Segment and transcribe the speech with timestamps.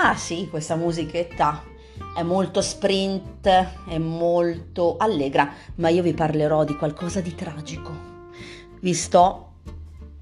[0.00, 1.60] ah sì, questa musichetta
[2.16, 3.48] è molto sprint,
[3.88, 7.90] è molto allegra, ma io vi parlerò di qualcosa di tragico.
[8.80, 9.54] Vi sto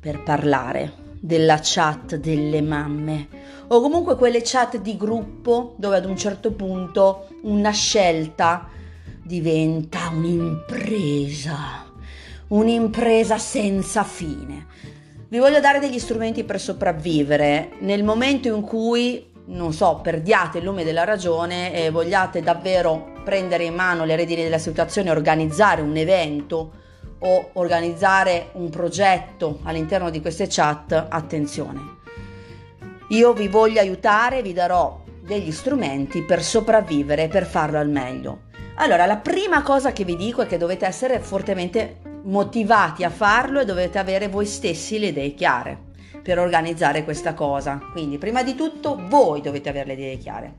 [0.01, 3.29] per parlare della chat delle mamme
[3.67, 8.69] o comunque quelle chat di gruppo dove ad un certo punto una scelta
[9.23, 11.85] diventa un'impresa,
[12.49, 14.67] un'impresa senza fine.
[15.29, 20.65] Vi voglio dare degli strumenti per sopravvivere nel momento in cui, non so, perdiate il
[20.65, 25.97] lume della ragione e vogliate davvero prendere in mano le redini della situazione, organizzare un
[25.97, 26.73] evento
[27.19, 31.95] o organizzare un progetto all'interno di queste chat, attenzione.
[33.11, 38.43] Io vi voglio aiutare, vi darò degli strumenti per sopravvivere per farlo al meglio.
[38.77, 43.61] Allora, la prima cosa che vi dico è che dovete essere fortemente motivati a farlo
[43.61, 45.86] e dovete avere voi stessi le idee chiare
[46.27, 47.81] per organizzare questa cosa.
[47.93, 50.55] Quindi, prima di tutto, voi dovete avere le idee chiare.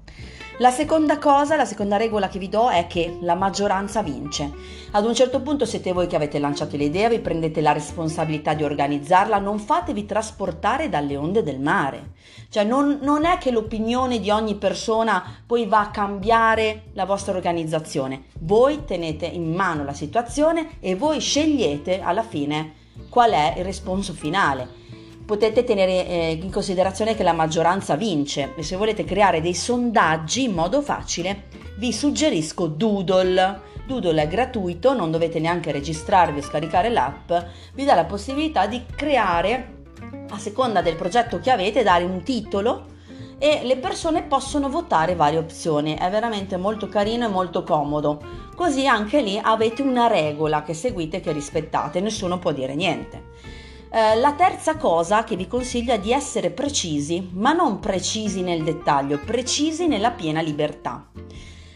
[0.60, 4.50] La seconda cosa, la seconda regola che vi do è che la maggioranza vince.
[4.92, 8.64] Ad un certo punto siete voi che avete lanciato l'idea, vi prendete la responsabilità di
[8.64, 12.12] organizzarla, non fatevi trasportare dalle onde del mare.
[12.48, 17.36] Cioè non, non è che l'opinione di ogni persona poi va a cambiare la vostra
[17.36, 18.28] organizzazione.
[18.40, 24.14] Voi tenete in mano la situazione e voi scegliete alla fine qual è il responso
[24.14, 24.86] finale
[25.28, 30.44] potete tenere eh, in considerazione che la maggioranza vince e se volete creare dei sondaggi
[30.44, 33.76] in modo facile vi suggerisco Doodle.
[33.86, 37.32] Doodle è gratuito, non dovete neanche registrarvi e scaricare l'app,
[37.74, 39.76] vi dà la possibilità di creare
[40.30, 42.96] a seconda del progetto che avete, dare un titolo
[43.38, 45.94] e le persone possono votare varie opzioni.
[45.94, 48.46] È veramente molto carino e molto comodo.
[48.56, 53.24] Così anche lì avete una regola che seguite e che rispettate, nessuno può dire niente.
[53.90, 58.64] Eh, la terza cosa che vi consiglio è di essere precisi, ma non precisi nel
[58.64, 61.08] dettaglio, precisi nella piena libertà.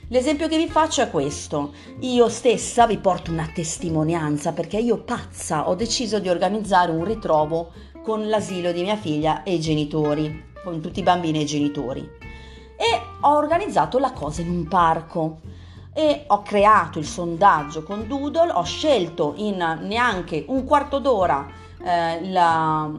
[0.10, 1.72] L'esempio che vi faccio è questo.
[2.00, 7.72] Io stessa vi porto una testimonianza perché io pazza ho deciso di organizzare un ritrovo
[8.04, 12.02] con l'asilo di mia figlia e i genitori, con tutti i bambini e i genitori.
[12.02, 15.40] E ho organizzato la cosa in un parco
[15.94, 22.30] e ho creato il sondaggio con Doodle, ho scelto in neanche un quarto d'ora eh,
[22.30, 22.90] la,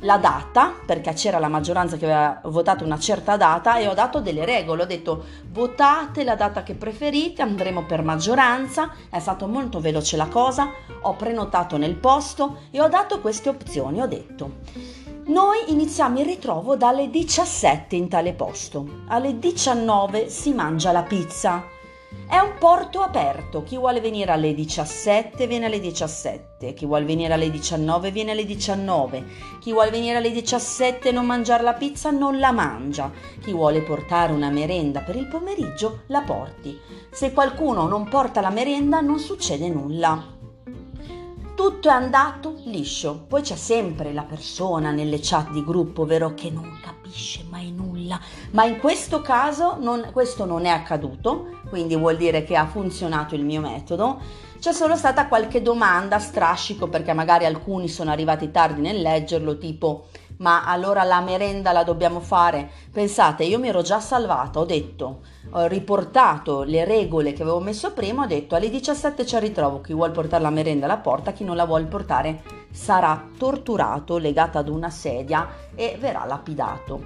[0.00, 4.20] la data, perché c'era la maggioranza che aveva votato una certa data e ho dato
[4.20, 9.80] delle regole, ho detto votate la data che preferite, andremo per maggioranza, è stato molto
[9.80, 10.70] veloce la cosa,
[11.02, 16.76] ho prenotato nel posto e ho dato queste opzioni, ho detto noi iniziamo il ritrovo
[16.76, 21.64] dalle 17 in tale posto, alle 19 si mangia la pizza,
[22.26, 27.34] è un porto aperto, chi vuole venire alle 17 viene alle 17, chi vuole venire
[27.34, 29.24] alle 19 viene alle 19,
[29.60, 33.82] chi vuole venire alle 17 e non mangiare la pizza non la mangia, chi vuole
[33.82, 36.78] portare una merenda per il pomeriggio la porti.
[37.12, 40.32] Se qualcuno non porta la merenda non succede nulla.
[41.54, 46.50] Tutto è andato liscio, poi c'è sempre la persona nelle chat di gruppo, vero, che
[46.50, 47.03] non capisce
[47.48, 48.18] mai nulla,
[48.50, 53.34] ma in questo caso non, questo non è accaduto, quindi vuol dire che ha funzionato
[53.34, 54.20] il mio metodo.
[54.58, 60.06] C'è solo stata qualche domanda strascico perché magari alcuni sono arrivati tardi nel leggerlo, tipo
[60.38, 62.68] ma allora la merenda la dobbiamo fare?
[62.90, 65.20] Pensate, io mi ero già salvata, ho detto,
[65.50, 69.80] ho riportato le regole che avevo messo prima, ho detto alle 17 c'è il ritrovo,
[69.80, 74.58] chi vuole portare la merenda alla porta, chi non la vuole portare sarà torturato, legato
[74.58, 77.04] ad una sedia e verrà lapidato.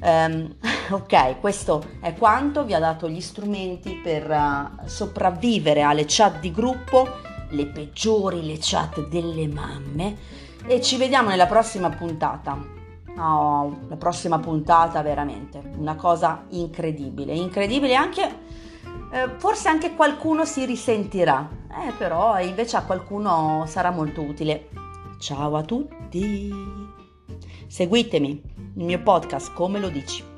[0.00, 0.54] Um,
[0.90, 6.50] ok, questo è quanto, vi ha dato gli strumenti per uh, sopravvivere alle chat di
[6.50, 7.06] gruppo,
[7.50, 10.16] le peggiori, le chat delle mamme
[10.66, 12.80] e ci vediamo nella prossima puntata.
[13.14, 18.40] Oh, la prossima puntata veramente una cosa incredibile, incredibile anche
[19.12, 24.68] eh, forse anche qualcuno si risentirà, eh, però invece a qualcuno sarà molto utile.
[25.22, 26.50] Ciao a tutti!
[27.68, 28.42] Seguitemi,
[28.74, 30.31] il mio podcast come lo dici.